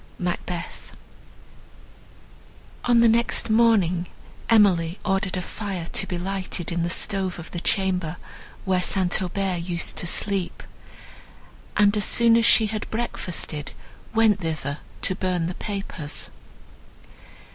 [0.17, 0.93] MACBETH
[2.85, 4.07] On the next morning,
[4.49, 8.17] Emily ordered a fire to be lighted in the stove of the chamber,
[8.65, 9.21] where St.
[9.21, 10.63] Aubert used to sleep;
[11.77, 13.73] and, as soon as she had breakfasted,
[14.11, 16.31] went thither to burn the papers.